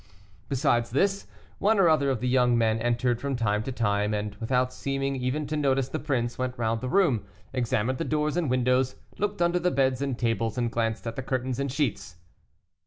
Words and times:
Besides 0.49 0.89
this, 0.89 1.27
one 1.59 1.77
or 1.77 1.87
other 1.87 2.09
of 2.09 2.21
the 2.21 2.27
young 2.27 2.57
men 2.57 2.79
entered 2.79 3.21
from 3.21 3.35
time 3.35 3.61
to 3.61 3.71
time, 3.71 4.15
and, 4.15 4.33
without 4.37 4.73
seeming 4.73 5.15
even 5.15 5.45
to 5.45 5.55
notice 5.55 5.89
the 5.89 5.99
prince, 5.99 6.39
went 6.39 6.57
round 6.57 6.81
the 6.81 6.89
room, 6.89 7.23
examined 7.53 7.99
the 7.99 8.03
doors 8.03 8.35
and 8.35 8.49
windows, 8.49 8.95
looked 9.19 9.43
under 9.43 9.59
the 9.59 9.69
beds 9.69 10.01
and 10.01 10.17
tables, 10.17 10.57
and 10.57 10.71
glanced 10.71 11.05
at 11.05 11.15
the 11.17 11.21
curtains 11.21 11.59
and 11.59 11.71
sheets. 11.71 12.15